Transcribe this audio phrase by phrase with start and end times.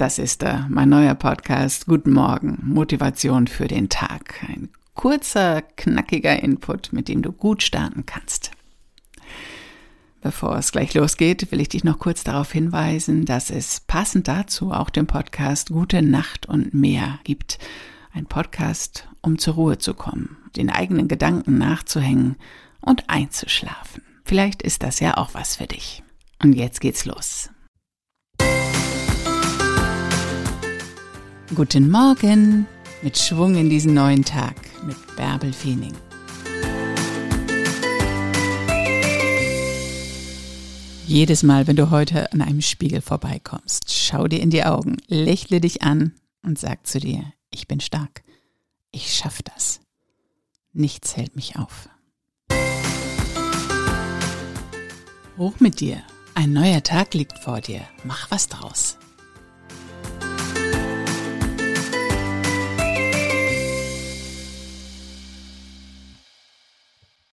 [0.00, 1.84] Das ist er, mein neuer Podcast.
[1.84, 4.42] Guten Morgen, Motivation für den Tag.
[4.48, 8.52] Ein kurzer, knackiger Input, mit dem du gut starten kannst.
[10.22, 14.72] Bevor es gleich losgeht, will ich dich noch kurz darauf hinweisen, dass es passend dazu
[14.72, 17.58] auch den Podcast Gute Nacht und mehr gibt.
[18.14, 22.36] Ein Podcast, um zur Ruhe zu kommen, den eigenen Gedanken nachzuhängen
[22.80, 24.02] und einzuschlafen.
[24.24, 26.02] Vielleicht ist das ja auch was für dich.
[26.42, 27.50] Und jetzt geht's los.
[31.56, 32.68] Guten Morgen
[33.02, 34.54] mit Schwung in diesen neuen Tag
[34.86, 35.92] mit Bärbel Feening.
[41.08, 45.60] Jedes Mal, wenn du heute an einem Spiegel vorbeikommst, schau dir in die Augen, lächle
[45.60, 46.12] dich an
[46.44, 48.22] und sag zu dir, ich bin stark,
[48.92, 49.80] ich schaff das.
[50.72, 51.88] Nichts hält mich auf.
[55.36, 56.00] Hoch mit dir,
[56.36, 58.98] ein neuer Tag liegt vor dir, mach was draus.